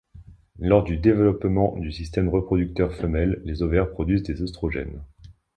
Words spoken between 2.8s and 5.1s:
femelle les ovaires produisent des œstrogènes.